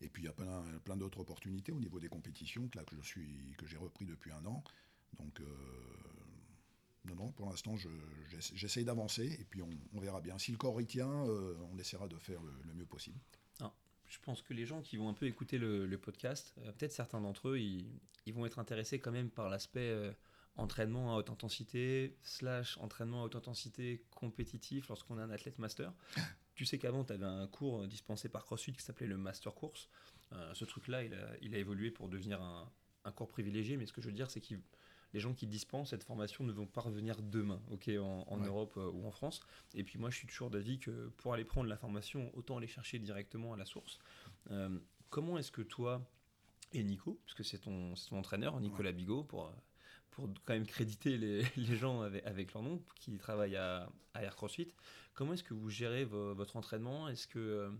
[0.00, 3.00] Et puis il y a plein, d'autres opportunités au niveau des compétitions que, là, je
[3.06, 4.62] suis, que j'ai repris depuis un an.
[5.18, 5.44] Donc, euh,
[7.04, 7.74] non, non, pour l'instant,
[8.54, 10.38] j'essaye d'avancer et puis on, verra bien.
[10.38, 13.18] Si le corps y tient, euh, on essaiera de faire le, mieux possible.
[14.12, 17.22] Je pense que les gens qui vont un peu écouter le, podcast, euh, peut-être certains
[17.22, 20.12] d'entre eux, ils, vont être intéressés quand même par l'aspect euh,
[20.56, 25.94] entraînement à haute intensité, slash entraînement à haute intensité compétitif lorsqu'on est un athlète master.
[26.54, 29.88] tu sais qu'avant, tu avais un cours dispensé par CrossFit qui s'appelait le Master Course.
[30.32, 32.70] Euh, ce truc-là, il a, il a, évolué pour devenir un,
[33.06, 34.60] un cours privilégié, mais ce que je veux dire, c'est qu'il
[35.12, 38.90] les gens qui dispensent cette formation ne vont pas revenir demain, ok, en, Europe euh,
[38.90, 39.40] ou en France.
[39.74, 42.66] Et puis moi, je suis toujours d'avis que pour aller prendre la formation, autant aller
[42.66, 43.98] chercher directement à la source.
[44.50, 44.78] Euh,
[45.10, 46.02] comment est-ce que toi
[46.72, 49.52] et Nico, puisque c'est ton, ton entraîneur, Nicolas Bigot, pour
[50.12, 54.22] pour quand même créditer les, les gens avec, avec, leur nom, qui travaillent à, à
[54.22, 54.68] Air CrossFit.
[55.14, 57.08] Comment est-ce que vous gérez votre entraînement?
[57.08, 57.70] Est-ce que euh,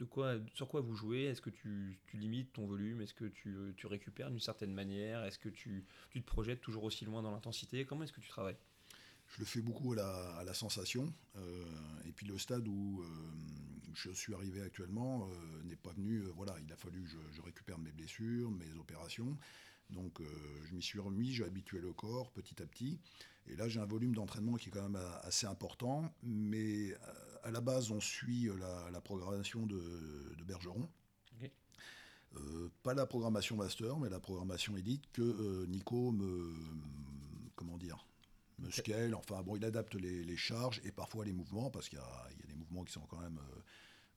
[0.00, 1.24] de quoi, sur quoi vous jouez?
[1.24, 3.02] Est-ce que tu, limites ton volume?
[3.02, 5.24] Est-ce que tu, récupères d'une certaine manière?
[5.24, 7.84] Est-ce que tu, te projettes toujours aussi loin dans l'intensité?
[7.84, 8.56] Comment est-ce que tu travailles?
[9.28, 11.12] Je le fais beaucoup à la, sensation.
[11.36, 11.64] Euh,
[12.06, 13.06] et puis le stade où euh,
[13.94, 16.22] je suis arrivé actuellement euh, n'est pas venu.
[16.34, 19.36] voilà, il a fallu que je, récupère mes blessures, mes opérations.
[19.90, 20.22] Donc
[20.64, 23.00] je m'y suis remis, j'ai habitué le corps petit à petit.
[23.48, 26.14] Et là, j'ai un volume d'entraînement qui est quand même assez important.
[26.22, 26.94] Mais
[27.42, 28.48] à la base, on suit
[28.92, 29.80] la, programmation de,
[30.46, 30.88] Bergeron.
[32.82, 36.54] pas la programmation master, mais la programmation élite que Nico me,
[37.56, 38.06] comment dire,
[38.58, 42.02] me scale, enfin bon, il adapte les, charges et parfois les mouvements, parce qu'il y,
[42.02, 43.60] y, a des mouvements qui sont quand même, euh,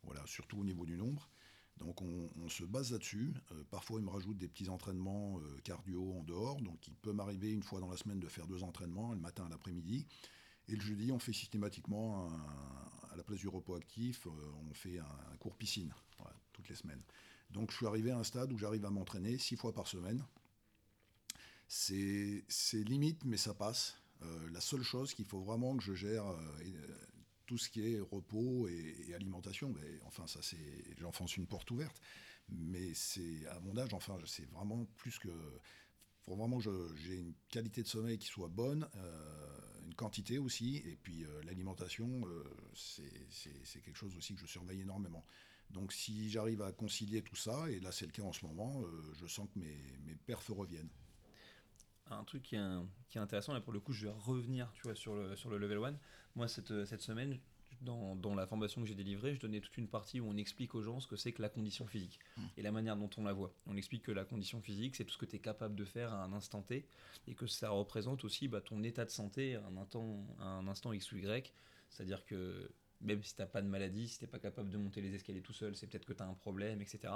[0.03, 1.29] voilà, surtout au niveau du nombre.
[1.79, 3.33] Donc on, se base là-dessus.
[3.51, 7.13] Euh, parfois il me rajoute des petits entraînements euh, cardio en dehors, donc il peut
[7.13, 10.05] m'arriver une fois dans la semaine de faire deux entraînements, le matin et l'après-midi.
[10.69, 12.31] Et le jeudi, on fait systématiquement,
[13.13, 15.93] à la place du repos actif, on fait un, cours piscine,
[16.51, 17.01] toutes les semaines.
[17.51, 20.23] Donc je suis arrivé à un stade où j'arrive à m'entraîner six fois par semaine.
[21.67, 23.97] C'est limite, mais ça passe.
[24.21, 26.97] Euh, la seule chose qu'il faut vraiment que je gère, euh, euh,
[27.45, 29.73] tout ce qui est repos et, alimentation,
[30.05, 31.99] enfin ça c'est, j'enfonce une porte ouverte,
[32.49, 35.29] mais c'est à mon âge, enfin c'est vraiment plus que,
[36.21, 38.87] faut vraiment que j'ai une qualité de sommeil qui soit bonne,
[39.93, 42.23] quantité aussi, et puis l'alimentation,
[42.73, 45.25] c'est quelque chose aussi que je surveille énormément.
[45.69, 48.83] Donc si j'arrive à concilier tout ça, et là c'est le cas en ce moment,
[49.13, 50.89] je sens que mes, mes perfs reviennent
[52.11, 52.59] un truc qui est,
[53.09, 55.49] qui est, intéressant, et pour le coup, je vais revenir tu vois, sur, le, sur
[55.49, 55.97] le level 1.
[56.35, 57.39] Moi, cette, cette semaine,
[57.83, 60.75] dans, dans, la formation que j'ai délivrée, je donnais toute une partie où on explique
[60.75, 62.41] aux gens ce que c'est que la condition physique mmh.
[62.57, 63.53] et la manière dont on la voit.
[63.67, 66.13] On explique que la condition physique, c'est tout ce que tu es capable de faire
[66.13, 66.85] à un instant T
[67.27, 70.93] et que ça représente aussi bah, ton état de santé à un, instant, un instant
[70.93, 71.53] X ou Y.
[71.89, 74.77] C'est-à-dire que même si tu n'as pas de maladie, si tu n'es pas capable de
[74.77, 77.13] monter les escaliers tout seul, c'est peut-être que tu as un problème, etc.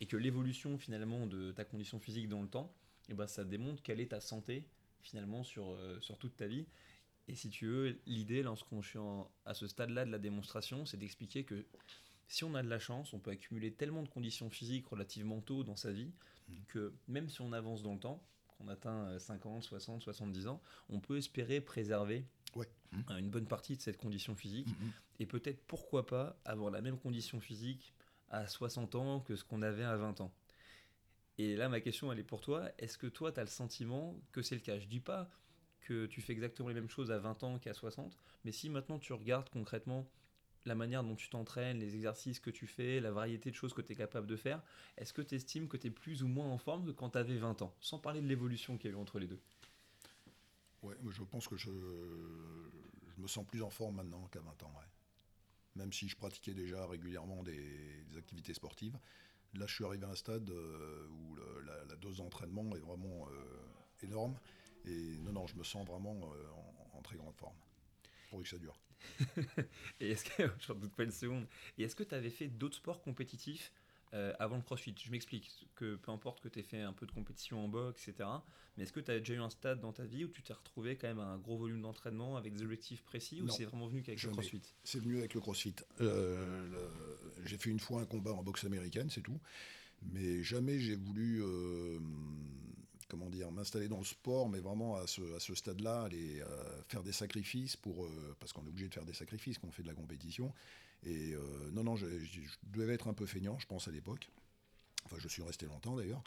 [0.00, 2.72] Et que l'évolution finalement de ta condition physique dans le temps,
[3.08, 4.66] et ben ça démontre quelle est ta santé
[5.02, 6.66] finalement sur, euh, sur toute ta vie.
[7.28, 8.98] Et si tu veux, l'idée lorsqu'on est
[9.46, 11.64] à ce stade-là de la démonstration, c'est d'expliquer que
[12.28, 15.64] si on a de la chance, on peut accumuler tellement de conditions physiques relativement tôt
[15.64, 16.12] dans sa vie
[16.48, 16.52] mmh.
[16.68, 18.22] que même si on avance dans le temps,
[18.58, 22.68] qu'on atteint 50, 60, 70 ans, on peut espérer préserver ouais.
[22.92, 23.18] Mmh.
[23.18, 24.68] une bonne partie de cette condition physique.
[24.68, 27.94] Mmh, Et peut-être pourquoi pas avoir la même condition physique
[28.30, 30.32] à 60 ans que ce qu'on avait à 20 ans.
[31.38, 32.70] Et là, ma question, elle est pour toi.
[32.78, 34.78] Est-ce que toi, tu as le sentiment que c'est le cas?
[34.78, 35.28] Je dis pas
[35.84, 38.98] que tu fais exactement les mêmes choses à 20 ans qu'à 60, mais si maintenant
[38.98, 40.08] tu regardes concrètement
[40.66, 43.82] la manière dont tu t'entraînes, les exercices que tu fais, la variété de choses que
[43.82, 44.62] tu es capable de faire,
[44.96, 47.18] est-ce que tu estimes que tu es plus ou moins en forme que quand tu
[47.18, 47.74] avais 20 ans?
[47.80, 49.40] Sans parler de l'évolution qu'il y a eu entre les deux.
[50.82, 51.70] Ouais, je pense que je,
[53.18, 54.72] me sens plus en forme maintenant qu'à 20 ans.
[55.76, 58.98] Même si je pratiquais déjà régulièrement des activités sportives,
[59.56, 64.04] Là, je suis arrivé à un stade euh, où la, dose d'entraînement est vraiment euh,
[64.04, 64.36] énorme.
[64.86, 67.56] Et non, non, je me sens vraiment euh, en, très grande forme.
[68.30, 68.78] Pour que ça dure.
[70.00, 71.46] et est-ce que, j'en doute pas une seconde,
[71.78, 73.72] et est-ce que tu avais fait d'autres sports compétitifs
[74.14, 74.94] euh, avant le crossfit?
[74.98, 78.08] Je m'explique, que peu importe que tu aies fait un peu de compétition en boxe,
[78.08, 78.28] etc.
[78.76, 80.52] Mais est-ce que tu as déjà eu un stade dans ta vie où tu t'es
[80.52, 83.86] retrouvé quand même à un gros volume d'entraînement avec des objectifs précis ou c'est vraiment
[83.86, 84.62] venu qu'avec le crossfit?
[84.82, 85.74] C'est venu avec le crossfit.
[86.00, 86.88] Euh,
[87.44, 89.40] j'ai fait une fois un combat en boxe américaine, c'est tout.
[90.12, 91.98] Mais jamais j'ai voulu euh,
[93.14, 96.42] comment dire, m'installer dans le sport, mais vraiment à ce, à ce stade-là, aller
[96.88, 98.08] faire des sacrifices pour,
[98.40, 100.52] parce qu'on est obligé de faire des sacrifices quand on fait de la compétition.
[101.06, 102.06] Et euh, non, non, je,
[102.64, 104.30] devais être un peu feignant, je pense, à l'époque.
[105.04, 106.22] Enfin, je suis resté longtemps d'ailleurs.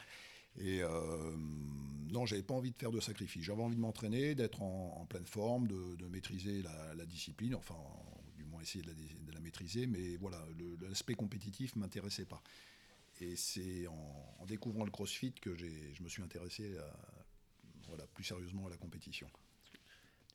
[0.60, 1.36] Et euh,
[2.10, 3.42] non, j'avais pas envie de faire de sacrifice.
[3.42, 7.76] J'avais envie de m'entraîner, d'être en, pleine forme, de, maîtriser la, discipline, enfin,
[8.36, 9.86] du moins essayer de la, maîtriser.
[9.86, 10.44] Mais voilà,
[10.88, 12.42] l'aspect compétitif m'intéressait pas.
[13.20, 16.76] Et c'est en, découvrant le CrossFit que je me suis intéressé
[17.88, 19.28] voilà, plus sérieusement à la compétition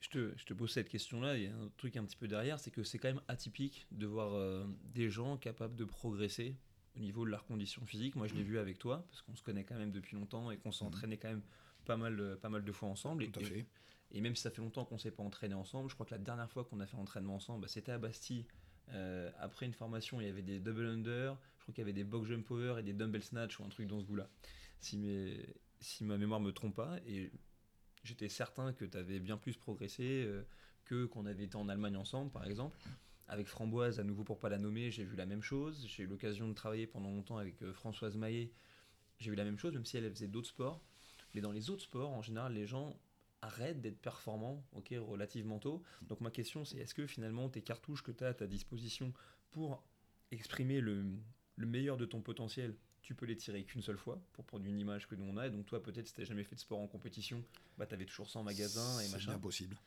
[0.03, 2.27] je te, je te, pose cette question-là, il y a un truc un petit peu
[2.27, 6.57] derrière, c'est que c'est quand même atypique de voir euh, des gens capables de progresser
[6.97, 8.17] au niveau de leurs conditions physiques.
[8.17, 8.47] Moi, je l'ai mmh.
[8.47, 10.87] vu avec toi, parce qu'on se connaît quand même depuis longtemps et qu'on s'est mmh.
[10.87, 11.41] entraîné quand même
[11.85, 13.25] pas mal, de, pas mal de fois ensemble.
[13.31, 13.65] Tout et, à fait.
[14.11, 16.13] Et, même si ça fait longtemps qu'on ne s'est pas entraîné ensemble, je crois que
[16.13, 18.45] la dernière fois qu'on a fait entraînement ensemble, bah, c'était à Bastille.
[18.89, 21.93] Euh, après une formation, il y avait des double under, je crois qu'il y avait
[21.93, 24.29] des box jump power et des dumbbell snatch ou un truc dans ce goût-là.
[24.81, 25.45] Si, mes,
[25.79, 26.97] si ma mémoire me trompe pas.
[27.07, 27.31] Et
[28.03, 30.43] j'étais certain que tu avais bien plus progressé euh,
[30.83, 32.77] que qu'on avait été en Allemagne ensemble, par exemple.
[33.29, 35.85] Avec Framboise, à nouveau pour pas la nommer, j'ai vu la même chose.
[35.87, 38.51] J'ai eu l'occasion de travailler pendant longtemps avec euh, Françoise Maillet.
[39.19, 40.83] J'ai vu la même chose, même si elle faisait d'autres sports.
[41.33, 42.99] Mais dans les autres sports, en général, les gens
[43.41, 45.81] arrêtent d'être performants, ok, relativement tôt.
[46.09, 49.13] Donc ma question, c'est est-ce que finalement tes cartouches que tu as à ta disposition
[49.51, 49.81] pour
[50.31, 51.05] exprimer le,
[51.55, 54.79] le meilleur de ton potentiel tu peux les tirer qu'une seule fois pour prendre une
[54.79, 55.47] image que nous on a.
[55.47, 57.43] Et donc toi, peut-être, si tu jamais fait de sport en compétition,
[57.77, 59.31] bah, tu avais toujours ça en magasin et machin.
[59.31, 59.77] C'est impossible.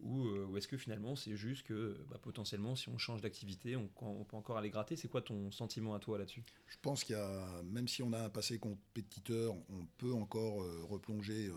[0.00, 3.74] Ou, euh, ou est-ce que finalement, c'est juste que bah, potentiellement, si on change d'activité,
[3.74, 6.44] on, on, peut encore aller gratter C'est quoi ton sentiment à toi là-dessus?
[6.68, 10.62] Je pense qu'il y a, même si on a un passé compétiteur, on peut encore
[10.62, 11.48] euh, replonger.
[11.48, 11.54] Euh,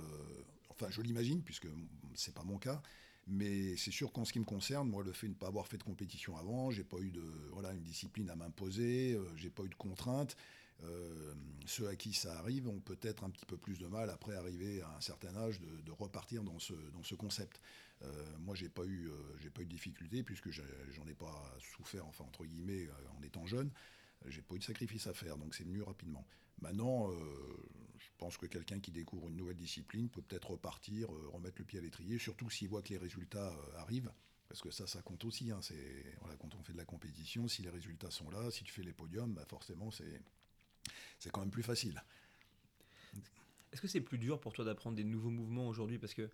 [0.69, 1.67] enfin, je l'imagine, puisque
[2.15, 2.81] c'est pas mon cas.
[3.27, 5.67] Mais c'est sûr qu'en ce qui me concerne, moi, le fait de ne pas avoir
[5.67, 9.63] fait de compétition avant, j'ai pas eu de voilà une discipline à m'imposer, j'ai pas
[9.63, 10.35] eu de contraintes.
[10.83, 11.33] Euh,
[11.67, 14.81] ceux à qui ça arrive ont peut-être un petit peu plus de mal après arriver
[14.81, 17.61] à un certain âge de, repartir dans ce, dans ce concept.
[18.01, 22.05] Euh, moi, j'ai pas eu, j'ai pas eu de difficulté puisque j'en ai pas souffert,
[22.07, 23.69] enfin entre guillemets, en étant jeune.
[24.27, 26.25] J'ai pas eu de sacrifice à faire, donc c'est venu rapidement.
[26.61, 31.65] Maintenant, je pense que quelqu'un qui découvre une nouvelle discipline peut peut-être repartir, remettre le
[31.65, 34.11] pied à l'étrier, surtout s'il voit que les résultats arrivent.
[34.47, 35.49] Parce que ça, ça compte aussi.
[35.49, 38.73] Hein, c'est, quand on fait de la compétition, si les résultats sont là, si tu
[38.73, 40.21] fais les podiums, bah forcément, c'est,
[41.19, 42.03] c'est quand même plus facile.
[43.71, 45.97] Est-ce que c'est plus dur pour toi d'apprendre des nouveaux mouvements aujourd'hui?
[45.97, 46.29] Parce que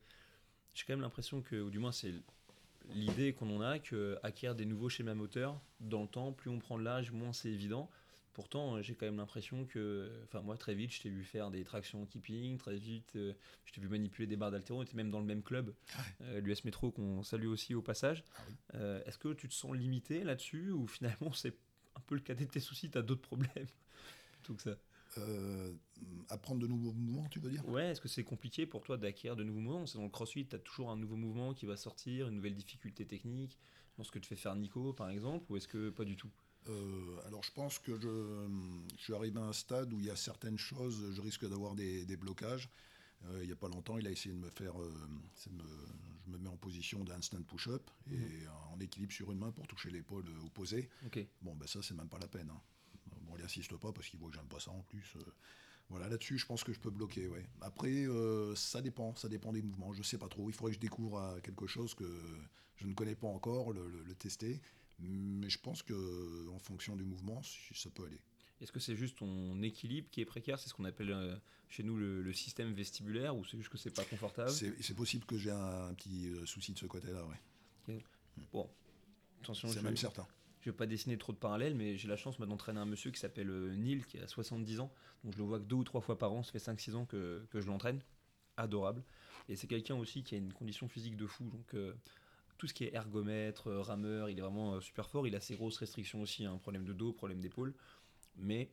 [0.74, 2.14] j'ai quand même l'impression que, ou du moins c'est
[2.94, 6.60] l'idée qu'on en a, que acquérir des nouveaux schémas moteurs, dans le temps, plus on
[6.60, 7.90] prend de l'âge, moins c'est évident.
[8.34, 11.64] Pourtant, j'ai quand même l'impression que, enfin moi très vite, je t'ai vu faire des
[11.64, 13.34] tractions keeping, très vite, euh,
[13.66, 15.74] je t'ai vu manipuler des barres d'haltéro, on était même dans le même club,
[16.22, 18.24] euh, l'US Métro qu'on salue aussi au passage.
[18.36, 18.42] Ah
[18.76, 21.56] euh, est-ce que tu te sens limité là-dessus ou finalement c'est
[21.96, 23.68] un peu le cadet de tes soucis, tu as d'autres problèmes
[24.44, 24.76] Tout que ça?
[26.30, 27.68] Apprendre de nouveaux mouvements, tu veux dire?
[27.68, 29.86] Ouais, est-ce que c'est compliqué pour toi d'acquérir de nouveaux mouvements?
[29.86, 32.56] C'est dans le crossfit, tu as toujours un nouveau mouvement qui va sortir, une nouvelle
[32.56, 33.58] difficulté technique,
[33.98, 36.32] dans ce que te fait faire Nico par exemple, ou est-ce que pas du tout?
[36.70, 38.48] Euh, alors je pense que je,
[38.98, 42.18] suis arrivé à un stade où il y a certaines choses, je risque d'avoir des,
[42.18, 42.70] blocages.
[43.26, 44.80] Euh, il n'y a pas longtemps, il a essayé de me faire.
[44.80, 44.94] Euh,
[45.44, 48.50] je me mets en position d'un stand push-up et mhm.
[48.74, 50.90] en équilibre sur une main pour toucher l'épaule opposée.
[51.42, 52.50] Bon, ben ça, c'est même pas la peine.
[52.52, 52.62] Hein.
[53.22, 55.16] Bon, il n'insiste pas parce qu'il voit que j'aime pas ça en plus.
[55.90, 57.28] Voilà, là-dessus, je pense que je peux bloquer.
[57.28, 57.46] Ouais.
[57.62, 58.06] Après,
[58.56, 59.94] ça dépend, ça dépend des mouvements.
[59.94, 60.50] Je sais pas trop.
[60.50, 62.06] Il faudrait que je découvre quelque chose que
[62.76, 64.62] je ne connais pas encore, le tester.
[65.00, 67.42] Mais je pense que en fonction du mouvement,
[67.74, 68.20] ça peut aller.
[68.62, 70.60] Est-ce que c'est juste ton équilibre qui est précaire?
[70.60, 71.36] C'est ce qu'on appelle euh,
[71.70, 74.50] chez nous le, système vestibulaire ou c'est juste que c'est pas confortable?
[74.52, 78.04] C'est possible que j'ai un, petit euh, souci de ce côté-là, ouais.
[78.52, 78.70] Bon,
[79.42, 79.68] attention.
[79.68, 80.28] C'est même certain.
[80.62, 83.20] Je vais pas dessiner trop de parallèles, mais j'ai la chance d'entraîner un monsieur qui
[83.20, 84.92] s'appelle euh, Neil, qui a 70 ans.
[85.24, 86.44] Donc je le vois que deux ou trois fois par an.
[86.44, 88.02] Ça fait 5-6 ans que, que je l'entraîne.
[88.58, 89.04] Adorable.
[89.50, 91.44] Et c'est quelqu'un aussi qui a une condition physique de fou.
[91.46, 91.76] Donc
[92.58, 95.28] tout ce qui est ergomètre, euh, rameur, il est vraiment euh, super fort.
[95.28, 97.74] Il a ses grosses restrictions aussi, un hein, problème de dos, problème d'épaule.
[98.36, 98.70] Mais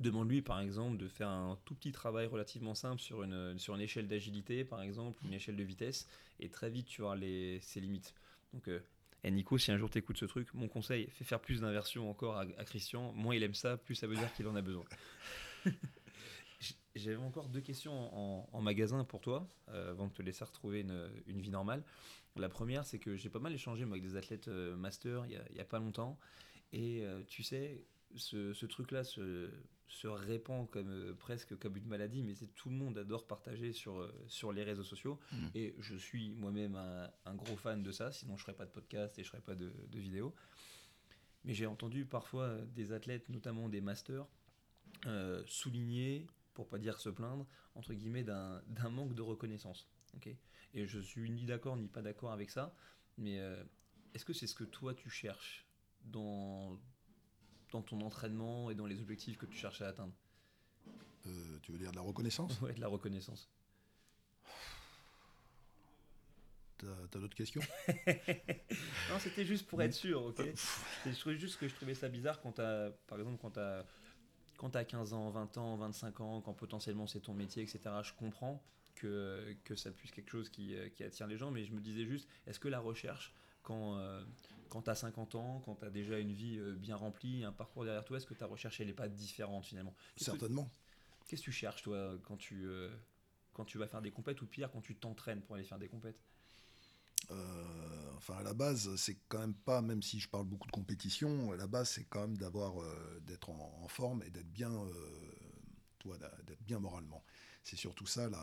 [0.00, 3.80] demande-lui par exemple de faire un tout petit travail relativement simple sur une, sur une
[3.80, 6.08] échelle d'agilité, par exemple, une échelle de vitesse,
[6.38, 8.14] et très vite tu auras les, ses limites.
[8.52, 8.80] Donc, euh,
[9.24, 12.38] Nico, si un jour tu écoutes ce truc, mon conseil, fais faire plus d'inversions encore
[12.38, 13.12] à, Christian.
[13.12, 14.84] Moins il aime ça, plus ça veut dire qu'il en a besoin.
[16.94, 17.92] J'avais encore deux questions
[18.54, 21.84] en, magasin pour toi, avant de te laisser retrouver une, une vie normale.
[22.38, 25.60] La première, c'est que j'ai pas mal échangé avec des athlètes euh, master il y,
[25.60, 26.18] a, pas longtemps.
[26.72, 27.84] Et euh, tu sais,
[28.16, 29.50] ce, truc-là se,
[30.04, 34.10] répand comme, euh, presque comme une maladie, mais c'est tout le monde adore partager sur,
[34.26, 35.18] sur les réseaux sociaux.
[35.32, 35.46] Mmh.
[35.54, 38.70] Et je suis moi-même un, gros fan de ça, sinon je ne ferais pas de
[38.70, 40.34] podcast et je ne ferais pas de, de vidéos.
[41.44, 44.26] Mais j'ai entendu parfois des athlètes, notamment des masters,
[45.46, 46.26] souligner,
[46.58, 49.88] pour pas dire se plaindre, entre guillemets, d'un manque de reconnaissance.
[50.74, 52.74] Et je suis ni d'accord ni pas d'accord avec ça,
[53.16, 53.62] mais euh,
[54.12, 55.66] est-ce que c'est ce que toi tu cherches
[56.04, 56.78] dans,
[57.72, 60.12] dans ton entraînement et dans les objectifs que tu cherches à atteindre
[61.26, 62.60] euh, Tu veux dire de la reconnaissance?
[62.60, 63.48] Ouais, de la reconnaissance.
[66.78, 67.62] T'as d'autres questions?
[69.10, 72.52] Non, c'était juste pour être sûr, ok C'est juste que je trouvais ça bizarre quand
[72.52, 73.84] t'as, par exemple, quand t'as
[74.58, 78.12] quand as 15 ans, 20 ans, 25 ans, quand potentiellement c'est ton métier, etc., je
[78.12, 78.62] comprends
[78.96, 81.80] que, que ça puisse quelque chose qui, euh, qui, attire les gens, mais je me
[81.80, 84.22] disais juste, est-ce que la recherche, quand, euh,
[84.68, 87.52] quand tu as 50 ans, quand tu as déjà une vie euh, bien remplie, un
[87.52, 89.94] parcours derrière toi, est-ce que ta recherche, elle n'est pas différente finalement?
[90.16, 90.70] Certainement.
[91.26, 92.66] Qu'est-ce que tu cherches, toi, quand tu,
[93.52, 95.88] quand tu vas faire des compètes, ou pire, quand tu t'entraînes pour aller faire des
[95.88, 96.18] compètes?
[98.16, 101.52] Enfin, à la base, c'est quand même pas, même si je parle beaucoup de compétition,
[101.52, 102.76] à la base, c'est quand même d'avoir,
[103.20, 104.72] d'être en, en, forme et d'être bien,
[105.98, 107.22] toi, d'être bien moralement.
[107.68, 108.40] C'est surtout ça la,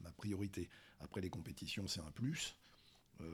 [0.00, 0.68] ma, priorité.
[1.00, 2.56] Après les compétitions, c'est un plus.
[3.20, 3.24] Euh,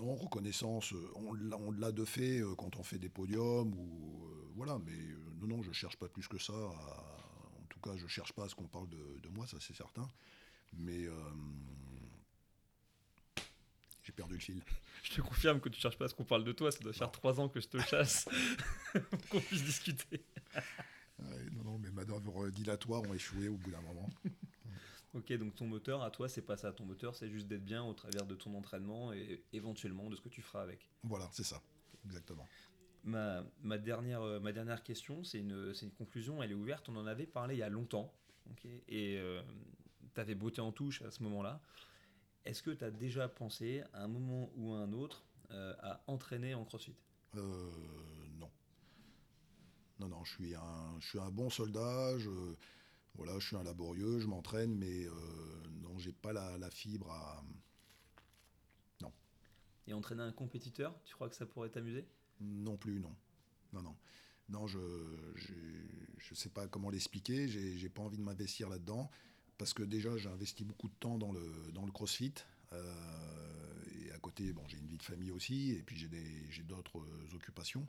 [0.00, 4.78] non, reconnaissance, on, l'a de fait euh, quand on fait des podiums ou euh, voilà,
[4.84, 4.96] mais
[5.40, 6.52] non, non, je cherche pas plus que ça.
[6.52, 10.08] en tout cas, je cherche pas à ce qu'on parle de, moi, ça c'est certain.
[10.72, 11.06] Mais
[14.02, 14.62] j'ai perdu le fil.
[15.02, 16.70] Je te confirme que tu cherches pas à ce qu'on parle de toi.
[16.70, 18.28] Ça doit faire trois ans que je te chasse
[19.10, 20.22] pour qu'on puisse discuter
[21.52, 24.08] non, non, mes manœuvres dilatoires ont échoué au bout d'un moment.
[25.14, 26.72] Ok, donc ton moteur, à toi, c'est pas ça.
[26.72, 30.20] Ton moteur, c'est juste d'être bien au travers de ton entraînement et éventuellement de ce
[30.20, 30.88] que tu feras avec.
[31.02, 31.62] Voilà, c'est ça,
[32.04, 32.46] exactement.
[33.02, 36.88] Ma, ma, dernière, euh, ma dernière question, c'est une, une, conclusion, elle est ouverte.
[36.88, 38.12] On en avait parlé il y a longtemps.
[38.88, 39.42] et euh,
[40.14, 41.60] tu avais beauté en touche à ce moment-là.
[42.44, 46.02] Est-ce que tu as déjà pensé, à un moment ou à un autre, euh, à
[46.06, 46.96] entraîner en crossfit?
[47.36, 47.70] Euh,
[48.38, 48.50] Non.
[49.98, 52.18] non, non, je suis un, je suis un bon soldat.
[52.18, 52.30] Je,
[53.14, 55.12] voilà, je suis un laborieux, je m'entraîne, mais euh,
[55.82, 57.44] non, j'ai pas la, la fibre à.
[59.02, 59.12] Non.
[59.86, 62.06] Et entraîner un compétiteur, tu crois que ça pourrait t'amuser?
[62.40, 63.14] Non plus, non.
[63.72, 63.96] Non, non.
[64.48, 69.08] Non, je ne sais pas comment l'expliquer, j'ai pas envie de m'investir là-dedans,
[69.58, 72.34] parce que déjà j'ai investi beaucoup de temps dans le, dans le crossfit,
[72.72, 77.00] euh, et à côté, bon, j'ai une vie de famille aussi, et puis j'ai d'autres
[77.32, 77.86] occupations.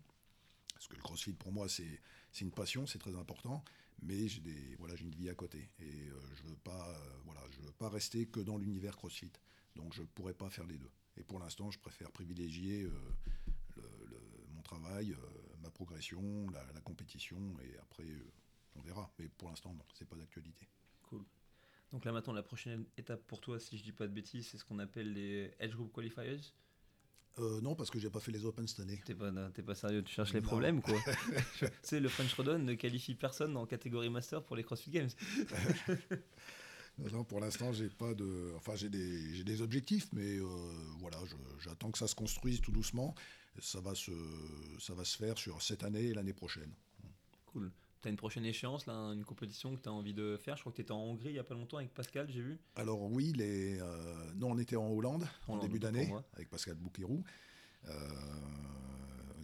[0.74, 2.00] Parce que le crossfit, pour moi, c'est
[2.42, 3.64] une passion, c'est très important,
[4.02, 5.70] mais j'ai voilà, une vie à côté.
[5.80, 9.32] Et euh, je veux, pas, euh, voilà, je veux pas rester que dans l'univers crossfit.
[9.76, 10.92] Donc je pourrais pas faire les deux.
[11.18, 12.90] Et pour l'instant, je préfère privilégier
[14.56, 15.16] mon travail,
[15.62, 18.08] ma progression, la, la, compétition, et après,
[18.76, 19.12] on verra.
[19.20, 20.68] Mais pour l'instant, non, c'est pas d'actualité.
[21.04, 21.26] Cool.
[21.92, 24.58] Donc là maintenant, la prochaine étape pour toi, si je dis pas de bêtises, c'est
[24.58, 26.40] ce qu'on appelle les Edge Group Qualifiers.
[27.39, 29.00] Euh, non, parce que j'ai pas fait les Open cette année.
[29.06, 31.00] T'es pas, pas sérieux, tu cherches les problèmes quoi.
[31.60, 35.10] tu sais, le French Rodon ne qualifie personne en catégorie Master pour les CrossFit Games.
[37.13, 38.52] non, pour l'instant, j'ai pas de.
[38.58, 40.46] Enfin, j'ai des, des, objectifs, mais euh,
[41.00, 41.17] voilà,
[41.60, 43.15] j'attends que ça se construise tout doucement.
[43.60, 44.12] Ça va se,
[44.80, 46.72] ça va se faire sur cette année et l'année prochaine.
[47.48, 47.72] Cool.
[48.02, 50.56] Tu as une prochaine échéance, là, une compétition que tu as envie de faire?
[50.56, 52.42] Je crois que tu étais en Hongrie il n'y a pas longtemps avec Pascal, j'ai
[52.42, 52.60] vu.
[52.76, 57.24] Alors oui, les, euh, non, on était en Hollande en, début d'année avec Pascal Bouquerou,
[57.88, 57.92] euh,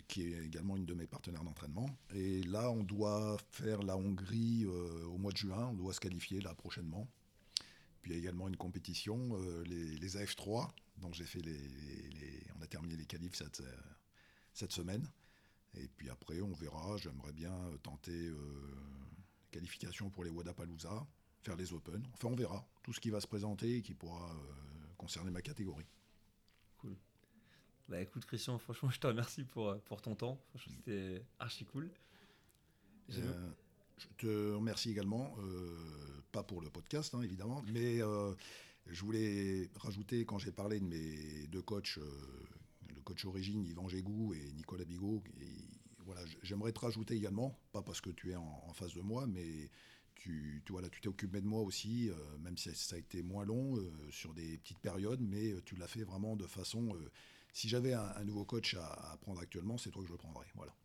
[0.07, 1.87] qui est également une de mes partenaires d'entraînement.
[2.15, 5.99] Et là, on doit faire la Hongrie euh, au mois de juin, on doit se
[5.99, 7.07] qualifier là prochainement.
[8.01, 11.59] Puis il y a également une compétition, les, les, AF3, donc j'ai fait les,
[12.57, 13.61] on a terminé les qualifs cette,
[14.53, 15.07] cette semaine.
[15.79, 16.97] Et puis après, on verra.
[16.97, 18.35] J'aimerais bien tenter euh,
[19.51, 21.05] qualification pour les Wadapalooza,
[21.41, 22.03] faire les Open.
[22.13, 25.41] Enfin, on verra tout ce qui va se présenter et qui pourra euh, concerner ma
[25.41, 25.85] catégorie.
[26.77, 26.95] Cool.
[27.87, 30.41] Bah écoute, Christian, franchement, je te remercie pour, euh, pour ton temps.
[30.67, 31.89] C'était archi cool.
[33.09, 33.21] je
[34.17, 35.35] te remercie également,
[36.31, 37.99] pas pour le podcast hein, évidemment, mais
[38.85, 41.99] je voulais rajouter, quand j'ai parlé de mes deux coachs
[43.07, 45.23] coach origine Yvan Gégou et Nicolas Bigot.
[45.99, 49.69] Voilà, j'aimerais te rajouter également, pas parce que tu es en, face de moi, mais
[50.15, 53.89] tu, t'es occupé de moi aussi, euh, même si ça a été moins long euh,
[54.11, 56.89] sur des petites périodes, mais euh, tu l'as fait vraiment de façon.
[57.53, 60.47] si j'avais un, nouveau coach à, à prendre actuellement, c'est toi que je le prendrais.
[60.55, 60.75] Voilà,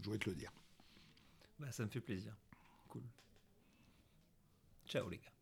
[0.00, 0.52] je voulais te le dire.
[1.58, 2.34] Bah, ça me fait plaisir.
[2.88, 3.02] Cool.
[4.86, 5.37] Ciao les gars.